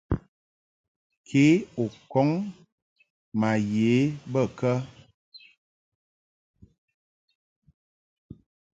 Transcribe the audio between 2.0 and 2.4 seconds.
kɔŋ